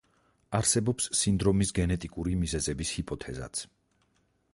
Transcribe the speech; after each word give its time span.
არსებობს 0.59 1.09
სინდრომის 1.19 1.73
გენეტიკური 1.79 2.33
მიზეზების 2.45 2.95
ჰიპოთეზაც. 2.95 3.63